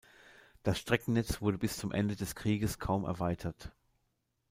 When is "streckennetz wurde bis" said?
0.79-1.77